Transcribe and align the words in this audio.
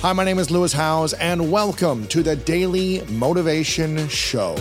Hi, 0.00 0.12
my 0.12 0.22
name 0.22 0.38
is 0.38 0.48
Lewis 0.48 0.72
Howes, 0.72 1.12
and 1.14 1.50
welcome 1.50 2.06
to 2.06 2.22
the 2.22 2.36
Daily 2.36 3.02
Motivation 3.08 4.06
Show. 4.06 4.54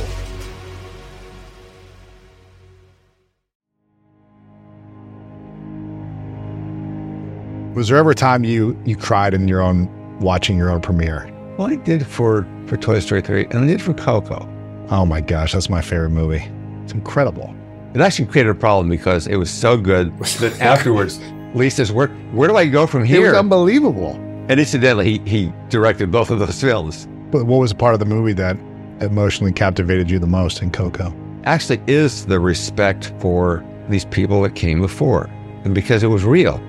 Was 7.76 7.88
there 7.90 7.98
ever 7.98 8.10
a 8.10 8.16
time 8.16 8.44
you 8.46 8.76
you 8.84 8.96
cried 8.98 9.36
in 9.36 9.48
your 9.48 9.62
own 9.62 9.88
watching 10.20 10.58
your 10.58 10.72
own 10.72 10.82
premiere? 10.82 11.32
Well, 11.60 11.68
I 11.68 11.76
did 11.76 12.08
for 12.08 12.48
for 12.66 12.76
Toy 12.76 13.00
Story 13.00 13.22
3, 13.22 13.46
and 13.52 13.60
I 13.60 13.68
did 13.68 13.80
for 13.80 13.94
Coco. 13.94 14.50
Oh 14.90 15.06
my 15.06 15.22
gosh, 15.22 15.54
that's 15.54 15.70
my 15.70 15.82
favorite 15.82 16.10
movie. 16.10 16.44
It's 16.84 16.94
incredible. 16.94 17.54
It 17.94 18.02
actually 18.02 18.26
created 18.26 18.50
a 18.50 18.56
problem 18.56 18.90
because 18.90 19.28
it 19.28 19.36
was 19.36 19.52
so 19.52 19.78
good 19.78 20.18
that 20.40 20.60
afterwards, 20.60 21.20
Lee 21.54 21.70
says, 21.70 21.92
"Where 21.92 22.08
where 22.32 22.50
do 22.50 22.56
I 22.56 22.66
go 22.66 22.88
from 22.88 23.04
here? 23.04 23.18
It 23.18 23.20
here?" 23.20 23.30
was 23.34 23.38
unbelievable. 23.38 24.20
And 24.50 24.60
incidentally, 24.60 25.06
he, 25.06 25.30
he 25.30 25.54
directed 25.70 26.12
both 26.12 26.30
of 26.32 26.40
those 26.40 26.62
films. 26.62 27.08
But 27.32 27.46
what 27.46 27.58
was 27.58 27.72
the 27.72 27.78
part 27.78 27.94
of 27.94 28.00
the 28.00 28.06
movie 28.06 28.34
that 28.34 28.58
emotionally 29.02 29.52
captivated 29.52 30.10
you 30.10 30.20
the 30.20 30.28
most 30.28 30.62
in 30.62 30.72
Coco? 30.72 31.14
Actually, 31.44 31.82
is 31.88 32.26
the 32.26 32.40
respect 32.40 33.14
for 33.20 33.64
these 33.90 34.06
people 34.06 34.42
that 34.42 34.56
came 34.56 34.82
before, 34.82 35.30
and 35.64 35.74
because 35.74 36.04
it 36.04 36.08
was 36.08 36.24
real. 36.24 36.62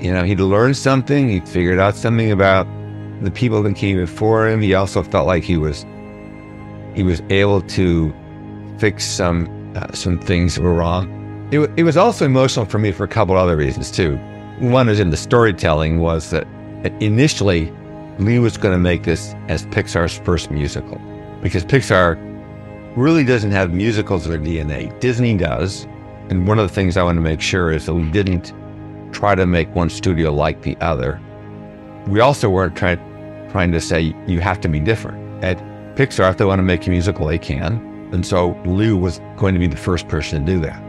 You 0.00 0.12
know, 0.12 0.24
he'd 0.24 0.40
learned 0.40 0.76
something. 0.76 1.28
He 1.28 1.40
figured 1.40 1.78
out 1.78 1.96
something 1.96 2.30
about 2.30 2.66
the 3.22 3.30
people 3.30 3.62
that 3.62 3.76
came 3.76 3.96
before 3.96 4.48
him. 4.48 4.60
He 4.60 4.74
also 4.74 5.02
felt 5.02 5.26
like 5.26 5.42
he 5.42 5.56
was 5.56 5.84
he 6.94 7.02
was 7.02 7.20
able 7.30 7.60
to 7.62 8.14
fix 8.78 9.04
some 9.04 9.48
uh, 9.76 9.92
some 9.92 10.18
things 10.18 10.56
that 10.56 10.62
were 10.62 10.74
wrong. 10.74 11.48
It, 11.52 11.70
it 11.76 11.84
was 11.84 11.96
also 11.96 12.24
emotional 12.24 12.66
for 12.66 12.78
me 12.78 12.92
for 12.92 13.04
a 13.04 13.08
couple 13.08 13.36
other 13.36 13.56
reasons 13.56 13.90
too. 13.90 14.18
One 14.58 14.88
is 14.88 15.00
in 15.00 15.10
the 15.10 15.16
storytelling 15.16 16.00
was 16.00 16.30
that 16.30 16.46
initially 17.00 17.72
Lee 18.18 18.38
was 18.38 18.56
going 18.56 18.72
to 18.72 18.78
make 18.78 19.02
this 19.02 19.34
as 19.48 19.66
Pixar's 19.66 20.18
first 20.18 20.50
musical 20.50 21.00
because 21.42 21.64
Pixar 21.64 22.16
really 22.96 23.24
doesn't 23.24 23.50
have 23.50 23.74
musicals 23.74 24.26
in 24.26 24.32
their 24.32 24.64
DNA. 24.64 24.98
Disney 25.00 25.36
does, 25.36 25.84
and 26.30 26.48
one 26.48 26.58
of 26.58 26.66
the 26.66 26.74
things 26.74 26.96
I 26.96 27.02
want 27.02 27.16
to 27.16 27.20
make 27.22 27.42
sure 27.42 27.70
is 27.70 27.84
that 27.86 27.94
we 27.94 28.10
didn't 28.10 28.54
try 29.12 29.34
to 29.34 29.46
make 29.46 29.72
one 29.74 29.90
studio 29.90 30.32
like 30.32 30.62
the 30.62 30.76
other. 30.80 31.20
We 32.06 32.20
also 32.20 32.48
weren't 32.48 32.76
trying 32.76 32.98
trying 33.50 33.72
to 33.72 33.80
say 33.80 34.14
you 34.26 34.40
have 34.40 34.60
to 34.62 34.68
be 34.68 34.80
different. 34.80 35.44
At 35.44 35.58
Pixar, 35.96 36.30
if 36.30 36.38
they 36.38 36.44
want 36.44 36.58
to 36.58 36.62
make 36.62 36.86
a 36.86 36.90
musical, 36.90 37.26
they 37.26 37.38
can. 37.38 37.74
And 38.12 38.24
so 38.24 38.60
Lou 38.64 38.96
was 38.96 39.20
going 39.36 39.54
to 39.54 39.60
be 39.60 39.66
the 39.66 39.76
first 39.76 40.08
person 40.08 40.44
to 40.44 40.52
do 40.52 40.60
that. 40.60 40.82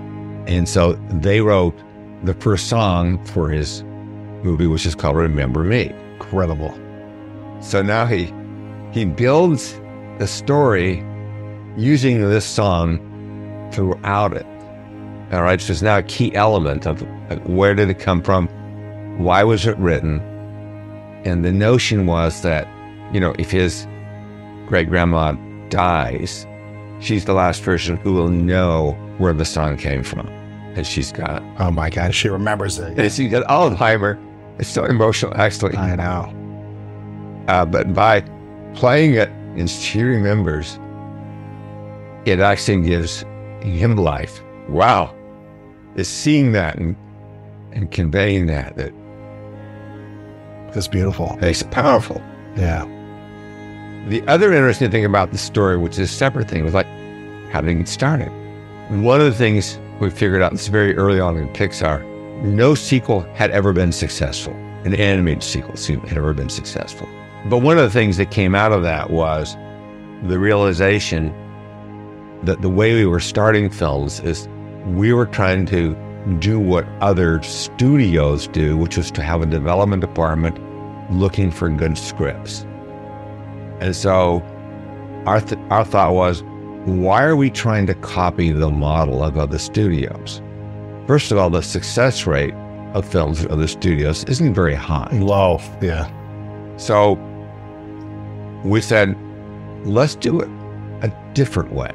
And 0.48 0.68
so 0.68 0.94
they 1.10 1.42
wrote 1.42 1.76
the 2.24 2.34
first 2.36 2.68
song 2.68 3.24
for 3.26 3.50
his 3.50 3.84
movie, 4.44 4.68
which 4.68 4.86
is 4.86 4.96
called 4.96 5.18
Remember 5.18 5.64
Me. 5.64 5.94
Incredible. 6.14 6.78
So 7.62 7.82
now 7.82 8.06
he 8.06 8.34
he 8.92 9.06
builds 9.06 9.80
the 10.20 10.28
story 10.28 11.04
using 11.76 12.22
this 12.22 12.46
song 12.46 13.00
throughout 13.72 14.34
it. 14.34 14.46
All 15.32 15.44
right, 15.44 15.60
so 15.60 15.74
it's 15.74 15.82
now 15.82 15.98
a 15.98 16.04
key 16.04 16.34
element 16.36 16.88
of 16.88 17.04
uh, 17.30 17.36
where 17.46 17.76
did 17.76 17.90
it 17.90 18.00
come 18.00 18.22
from, 18.22 18.48
why 19.18 19.44
was 19.44 19.68
it 19.68 19.78
written, 19.78 20.22
and 21.26 21.44
the 21.44 21.52
notion 21.52 22.06
was 22.06 22.42
that 22.44 22.68
you 23.14 23.20
know 23.20 23.36
if 23.38 23.52
his 23.52 23.86
great 24.68 24.90
grandma 24.90 25.34
dies, 25.70 26.48
she's 27.02 27.26
the 27.26 27.34
last 27.34 27.62
person 27.64 27.98
who 27.98 28.14
will 28.14 28.30
know 28.30 28.94
where 29.18 29.34
the 29.34 29.46
song 29.46 29.78
came 29.78 30.02
from, 30.02 30.28
and 30.78 30.86
she's 30.88 31.12
got 31.12 31.44
Oh 31.60 31.72
my 31.72 31.90
God, 31.90 32.14
she 32.14 32.30
remembers 32.30 32.78
it. 32.80 32.98
and 32.98 33.12
she's 33.12 33.32
got 33.32 33.44
Alzheimer. 33.48 34.18
It's 34.60 34.70
so 34.70 34.86
emotional, 34.86 35.34
actually. 35.36 35.76
I 35.78 35.96
know. 35.96 36.34
Uh, 37.48 37.66
but 37.66 37.94
by 37.94 38.22
playing 38.74 39.14
it 39.16 39.30
and 39.58 39.70
she 39.70 40.02
remembers, 40.04 40.80
it 42.26 42.40
actually 42.40 42.82
gives 42.82 43.22
him 43.62 43.96
life. 43.96 44.42
Wow. 44.70 45.14
Is 45.96 46.08
seeing 46.08 46.52
that 46.54 46.78
and, 46.78 46.96
and 47.72 47.90
conveying 47.92 48.46
that 48.48 48.76
that 48.78 48.94
It's 50.76 50.88
beautiful. 50.88 51.38
It's 51.42 51.64
powerful. 51.64 52.22
Yeah. 52.56 52.86
The 54.10 54.22
other 54.28 54.54
interesting 54.54 54.90
thing 54.92 55.06
about 55.06 55.32
the 55.32 55.38
story, 55.38 55.78
which 55.78 55.94
is 55.94 56.00
a 56.00 56.08
separate 56.08 56.50
thing, 56.50 56.64
was 56.64 56.74
like, 56.74 56.88
how 57.52 57.62
did 57.62 57.70
it 57.72 57.76
get 57.76 57.88
started? 57.88 58.30
One 58.90 59.20
of 59.20 59.26
the 59.26 59.34
things 59.38 59.80
we 60.00 60.10
figured 60.10 60.42
out, 60.42 60.52
this 60.52 60.68
very 60.68 60.96
early 60.96 61.20
on 61.20 61.38
in 61.38 61.48
Pixar, 61.50 62.04
no 62.44 62.76
sequel 62.76 63.22
had 63.34 63.52
ever 63.52 63.74
been 63.74 63.92
successful. 63.92 64.54
An 64.86 64.94
animated 64.94 65.44
sequel 65.44 65.76
had 66.08 66.18
ever 66.18 66.34
been 66.34 66.50
successful. 66.50 67.08
But 67.50 67.60
one 67.60 67.78
of 67.78 67.84
the 67.84 67.90
things 67.90 68.18
that 68.18 68.32
came 68.32 68.56
out 68.56 68.72
of 68.72 68.84
that 68.84 69.10
was 69.10 69.56
the 70.24 70.40
realization 70.40 71.34
that 72.44 72.62
the 72.62 72.70
way 72.70 72.94
we 72.94 73.06
were 73.06 73.20
starting 73.20 73.70
films 73.70 74.20
is 74.20 74.48
we 74.86 75.14
were 75.14 75.26
trying 75.26 75.66
to 75.68 75.96
do 76.40 76.60
what 76.60 76.86
other 77.02 77.42
studios 77.42 78.48
do, 78.48 78.78
which 78.78 78.98
was 78.98 79.12
to 79.12 79.22
have 79.22 79.42
a 79.42 79.46
development 79.46 80.02
department 80.02 80.60
looking 81.12 81.52
for 81.52 81.70
good 81.70 81.98
scripts. 81.98 82.66
And 83.80 83.96
so 83.96 84.42
our, 85.26 85.42
th- 85.42 85.60
our 85.70 85.86
thought 85.86 86.14
was, 86.14 86.44
why 86.88 87.22
are 87.24 87.36
we 87.36 87.50
trying 87.50 87.86
to 87.88 87.94
copy 87.96 88.54
the 88.54 88.70
model 88.70 89.22
of 89.22 89.38
other 89.38 89.58
studios? 89.58 90.42
First 91.06 91.34
of 91.34 91.38
all, 91.38 91.50
the 91.50 91.62
success 91.62 92.26
rate 92.26 92.54
of 92.94 93.06
films 93.06 93.44
at 93.44 93.52
other 93.52 93.68
studios 93.68 94.24
isn't 94.24 94.54
very 94.54 94.74
high. 94.74 95.10
Low. 95.12 95.60
Yeah. 95.82 96.10
So 96.78 97.16
we 98.64 98.80
said, 98.80 99.18
let's 99.84 100.16
do 100.16 100.40
it 100.40 100.50
a 101.02 101.12
different 101.34 101.74
way. 101.74 101.92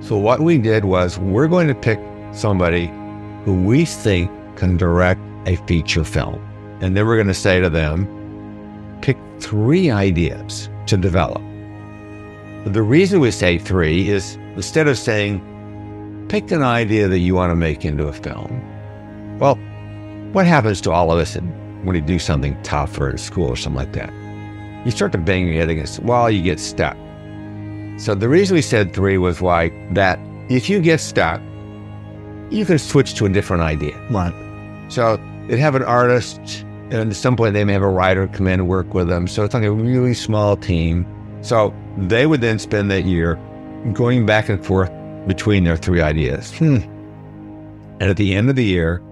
So 0.00 0.16
what 0.16 0.40
we 0.40 0.56
did 0.56 0.86
was 0.86 1.18
we're 1.18 1.46
going 1.46 1.68
to 1.68 1.74
pick 1.74 2.00
somebody 2.32 2.86
who 3.44 3.62
we 3.62 3.84
think 3.84 4.30
can 4.56 4.78
direct 4.78 5.20
a 5.46 5.56
feature 5.66 6.04
film. 6.04 6.40
And 6.80 6.96
then 6.96 7.06
we're 7.06 7.16
going 7.16 7.26
to 7.26 7.34
say 7.34 7.60
to 7.60 7.68
them, 7.68 8.08
pick 9.02 9.18
three 9.38 9.90
ideas 9.90 10.70
to 10.86 10.96
develop. 10.96 11.42
The 12.66 12.82
reason 12.82 13.18
we 13.18 13.32
say 13.32 13.58
three 13.58 14.08
is 14.08 14.36
instead 14.54 14.86
of 14.86 14.96
saying, 14.96 16.26
pick 16.28 16.50
an 16.52 16.62
idea 16.62 17.08
that 17.08 17.18
you 17.18 17.34
want 17.34 17.50
to 17.50 17.56
make 17.56 17.84
into 17.84 18.06
a 18.06 18.12
film. 18.12 18.62
Well, 19.40 19.56
what 20.32 20.46
happens 20.46 20.80
to 20.82 20.92
all 20.92 21.10
of 21.10 21.18
us 21.18 21.34
when 21.34 21.94
you 21.94 22.00
do 22.00 22.20
something 22.20 22.56
tough 22.62 22.98
or 23.00 23.10
in 23.10 23.18
school 23.18 23.48
or 23.48 23.56
something 23.56 23.78
like 23.78 23.92
that? 23.94 24.12
You 24.84 24.92
start 24.92 25.10
to 25.12 25.18
bang 25.18 25.48
your 25.48 25.56
head 25.56 25.70
against 25.70 26.00
the 26.00 26.06
wall, 26.06 26.30
you 26.30 26.40
get 26.40 26.60
stuck. 26.60 26.96
So 27.98 28.14
the 28.14 28.28
reason 28.28 28.54
we 28.54 28.62
said 28.62 28.94
three 28.94 29.18
was 29.18 29.40
why 29.40 29.70
that 29.94 30.20
if 30.48 30.70
you 30.70 30.80
get 30.80 31.00
stuck, 31.00 31.40
you 32.50 32.64
can 32.64 32.78
switch 32.78 33.14
to 33.14 33.26
a 33.26 33.28
different 33.28 33.64
idea. 33.64 33.98
Right. 34.10 34.32
So 34.88 35.18
they'd 35.48 35.58
have 35.58 35.74
an 35.74 35.82
artist, 35.82 36.38
and 36.90 37.10
at 37.10 37.16
some 37.16 37.36
point 37.36 37.54
they 37.54 37.64
may 37.64 37.72
have 37.72 37.82
a 37.82 37.88
writer 37.88 38.28
come 38.28 38.46
in 38.46 38.60
and 38.60 38.68
work 38.68 38.94
with 38.94 39.08
them. 39.08 39.26
So 39.26 39.42
it's 39.42 39.54
like 39.54 39.64
a 39.64 39.72
really 39.72 40.14
small 40.14 40.56
team. 40.56 41.04
So 41.42 41.74
they 41.98 42.26
would 42.26 42.40
then 42.40 42.58
spend 42.58 42.90
that 42.90 43.04
year 43.04 43.38
going 43.92 44.24
back 44.24 44.48
and 44.48 44.64
forth 44.64 44.90
between 45.26 45.64
their 45.64 45.76
three 45.76 46.00
ideas. 46.00 46.56
Hmm. 46.56 46.78
And 48.00 48.10
at 48.10 48.16
the 48.16 48.34
end 48.34 48.48
of 48.48 48.56
the 48.56 48.64
year, 48.64 49.02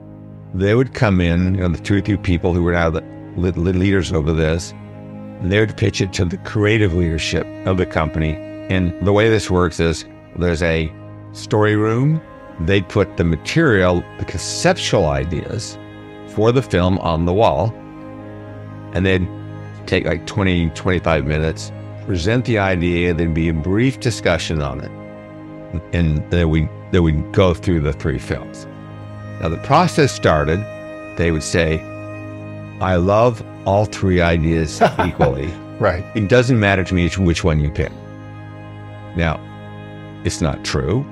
they 0.55 0.75
would 0.75 0.95
come 0.95 1.21
in, 1.21 1.55
you 1.55 1.61
know, 1.61 1.69
the 1.69 1.79
two 1.79 1.99
or 1.99 2.01
three 2.01 2.17
people 2.17 2.55
who 2.55 2.63
were 2.63 2.73
now 2.73 2.91
the 2.91 3.05
le- 3.37 3.53
le- 3.57 3.71
leaders 3.71 4.13
over 4.13 4.33
this, 4.33 4.73
and 4.73 5.53
they 5.53 5.61
would 5.61 5.77
pitch 5.77 6.01
it 6.01 6.13
to 6.15 6.25
the 6.25 6.39
creative 6.39 6.95
leadership 6.95 7.47
of 7.67 7.77
the 7.77 7.87
company. 7.87 8.35
And 8.69 8.95
the 9.07 9.13
way 9.13 9.29
this 9.29 9.51
works 9.51 9.79
is 9.79 10.05
there's 10.37 10.63
a 10.63 10.93
story 11.33 11.77
room. 11.77 12.21
They'd 12.61 12.89
put 12.89 13.17
the 13.17 13.25
material, 13.25 14.05
the 14.19 14.25
conceptual 14.25 15.07
ideas 15.07 15.79
for 16.29 16.53
the 16.53 16.63
film 16.63 16.99
on 16.99 17.27
the 17.27 17.33
wall, 17.33 17.73
and 18.93 19.07
they'd 19.07 19.27
take 19.87 20.05
like 20.05 20.27
20, 20.27 20.71
25 20.71 21.25
minutes, 21.25 21.73
present 22.11 22.45
the 22.45 22.59
idea, 22.59 23.15
there'd 23.15 23.33
be 23.33 23.49
a 23.51 23.55
brief 23.55 24.01
discussion 24.01 24.61
on 24.61 24.81
it. 24.81 24.91
And 25.93 26.29
then 26.29 26.51
we 26.51 26.69
then 26.91 27.05
we'd 27.05 27.31
go 27.31 27.55
through 27.55 27.83
the 27.83 27.93
three 27.93 28.19
films. 28.19 28.67
Now 29.41 29.49
the 29.49 29.59
process 29.59 30.11
started, 30.11 30.59
they 31.17 31.31
would 31.31 31.45
say, 31.45 31.79
I 32.81 32.97
love 32.97 33.45
all 33.65 33.85
three 33.85 34.21
ideas 34.21 34.83
equally. 35.07 35.47
Right. 35.79 36.05
It 36.17 36.29
doesn't 36.29 36.59
matter 36.59 36.83
to 36.83 36.95
me 36.95 37.09
which- 37.11 37.45
one 37.45 37.61
you 37.61 37.71
pick. 37.71 37.93
Now, 39.15 39.39
it's 40.25 40.41
not 40.41 40.65
true. 40.65 41.07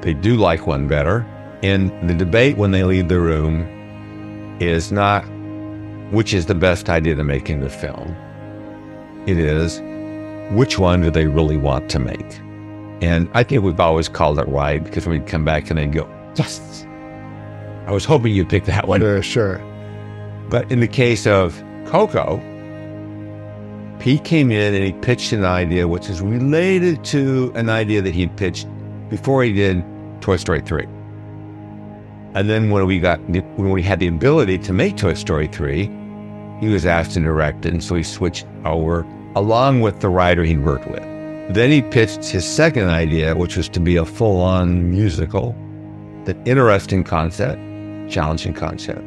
They 0.00 0.14
do 0.14 0.34
like 0.34 0.66
one 0.66 0.88
better. 0.88 1.24
And 1.62 1.92
the 2.10 2.14
debate 2.14 2.56
when 2.56 2.72
they 2.72 2.82
leave 2.82 3.06
the 3.06 3.20
room 3.20 4.58
is 4.60 4.90
not 4.90 5.20
which 6.10 6.34
is 6.34 6.46
the 6.46 6.56
best 6.56 6.88
idea 6.90 7.14
to 7.14 7.22
make 7.22 7.48
into 7.48 7.70
film. 7.70 8.16
It 9.28 9.38
is 9.38 9.80
which 10.50 10.78
one 10.78 11.02
do 11.02 11.10
they 11.10 11.26
really 11.26 11.56
want 11.56 11.88
to 11.90 11.98
make? 11.98 12.38
And 13.02 13.30
I 13.34 13.42
think 13.42 13.62
we've 13.62 13.80
always 13.80 14.08
called 14.08 14.38
it 14.38 14.48
right 14.48 14.82
because 14.82 15.06
we'd 15.06 15.26
come 15.26 15.44
back 15.44 15.70
and 15.70 15.78
they'd 15.78 15.92
go, 15.92 16.08
yes, 16.36 16.84
I 17.86 17.92
was 17.92 18.04
hoping 18.04 18.34
you'd 18.34 18.48
pick 18.48 18.64
that 18.64 18.86
one. 18.86 19.00
Sure. 19.00 19.22
Sure. 19.22 19.58
But 20.50 20.70
in 20.70 20.80
the 20.80 20.88
case 20.88 21.26
of 21.26 21.62
Coco, 21.86 22.38
Pete 24.00 24.24
came 24.24 24.50
in 24.50 24.74
and 24.74 24.84
he 24.84 24.92
pitched 24.92 25.32
an 25.32 25.44
idea 25.44 25.86
which 25.86 26.08
is 26.08 26.20
related 26.20 27.04
to 27.04 27.52
an 27.54 27.68
idea 27.68 28.02
that 28.02 28.14
he'd 28.14 28.36
pitched 28.36 28.66
before 29.08 29.44
he 29.44 29.52
did 29.52 29.84
Toy 30.20 30.36
Story 30.36 30.60
3. 30.60 30.84
And 32.34 32.48
then 32.48 32.70
when 32.70 32.86
we 32.86 32.98
got 32.98 33.20
when 33.28 33.70
we 33.70 33.82
had 33.82 33.98
the 33.98 34.06
ability 34.06 34.58
to 34.58 34.72
make 34.72 34.96
Toy 34.96 35.14
Story 35.14 35.48
3, 35.48 35.84
he 36.60 36.68
was 36.68 36.86
asked 36.86 37.12
to 37.12 37.20
direct 37.20 37.66
it, 37.66 37.72
and 37.72 37.82
so 37.82 37.94
he 37.94 38.02
switched 38.02 38.46
over 38.64 39.04
along 39.36 39.80
with 39.80 40.00
the 40.00 40.08
writer 40.08 40.44
he'd 40.44 40.64
worked 40.64 40.88
with. 40.88 41.02
Then 41.54 41.70
he 41.70 41.82
pitched 41.82 42.24
his 42.24 42.44
second 42.44 42.88
idea, 42.88 43.34
which 43.34 43.56
was 43.56 43.68
to 43.70 43.80
be 43.80 43.96
a 43.96 44.04
full-on 44.04 44.90
musical. 44.90 45.54
An 46.26 46.40
interesting 46.46 47.02
concept, 47.02 47.60
challenging 48.08 48.54
concept. 48.54 49.00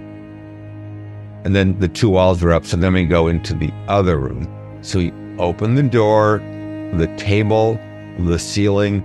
And 1.45 1.55
then 1.55 1.79
the 1.79 1.87
two 1.87 2.09
walls 2.09 2.41
were 2.41 2.51
up, 2.51 2.65
so 2.65 2.77
then 2.77 2.93
we 2.93 3.05
go 3.05 3.27
into 3.27 3.53
the 3.53 3.71
other 3.87 4.17
room. 4.17 4.47
So 4.81 4.99
he 4.99 5.13
opened 5.39 5.77
the 5.77 5.83
door, 5.83 6.39
the 6.97 7.13
table, 7.17 7.79
the 8.19 8.39
ceiling, 8.39 9.03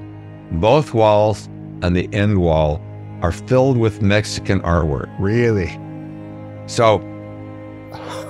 both 0.52 0.94
walls, 0.94 1.48
and 1.82 1.94
the 1.94 2.12
end 2.12 2.40
wall 2.40 2.80
are 3.22 3.32
filled 3.32 3.76
with 3.76 4.02
Mexican 4.02 4.60
artwork. 4.60 5.14
Really? 5.18 5.78
So 6.66 6.98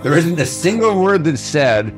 there 0.02 0.16
isn't 0.16 0.38
a 0.38 0.46
single 0.46 1.00
word 1.00 1.24
that's 1.24 1.40
said, 1.40 1.94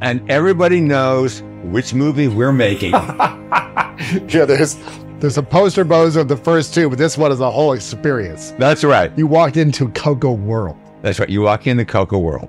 and 0.00 0.28
everybody 0.30 0.80
knows 0.80 1.42
which 1.64 1.94
movie 1.94 2.28
we're 2.28 2.52
making. 2.52 2.92
yeah, 2.92 4.44
there's 4.44 4.76
there's 5.20 5.38
a 5.38 5.42
poster 5.42 5.84
bows 5.84 6.16
of 6.16 6.28
the 6.28 6.36
first 6.36 6.74
two, 6.74 6.88
but 6.90 6.98
this 6.98 7.16
one 7.16 7.32
is 7.32 7.40
a 7.40 7.50
whole 7.50 7.72
experience. 7.72 8.52
That's 8.58 8.84
right. 8.84 9.10
You 9.16 9.26
walked 9.26 9.56
into 9.56 9.88
Coco 9.88 10.32
World. 10.32 10.76
That's 11.02 11.18
right. 11.18 11.28
You 11.28 11.42
walk 11.42 11.66
in 11.66 11.76
the 11.76 11.84
Coco 11.84 12.18
World. 12.18 12.48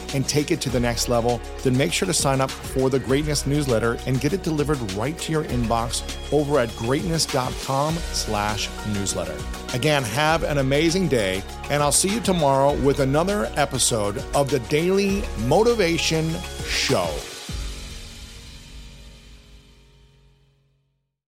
and 0.13 0.27
take 0.27 0.51
it 0.51 0.61
to 0.61 0.69
the 0.69 0.79
next 0.79 1.09
level, 1.09 1.41
then 1.63 1.77
make 1.77 1.93
sure 1.93 2.05
to 2.05 2.13
sign 2.13 2.41
up 2.41 2.51
for 2.51 2.89
the 2.89 2.99
Greatness 2.99 3.45
newsletter 3.45 3.97
and 4.05 4.19
get 4.21 4.33
it 4.33 4.43
delivered 4.43 4.79
right 4.93 5.17
to 5.19 5.31
your 5.31 5.43
inbox 5.45 6.01
over 6.33 6.59
at 6.59 6.75
greatness.com 6.75 7.95
slash 7.95 8.69
newsletter. 8.93 9.37
Again, 9.73 10.03
have 10.03 10.43
an 10.43 10.57
amazing 10.57 11.07
day, 11.07 11.41
and 11.69 11.81
I'll 11.81 11.91
see 11.91 12.09
you 12.09 12.19
tomorrow 12.19 12.73
with 12.81 12.99
another 12.99 13.51
episode 13.55 14.17
of 14.35 14.49
the 14.49 14.59
Daily 14.59 15.23
Motivation 15.47 16.33
Show. 16.67 17.09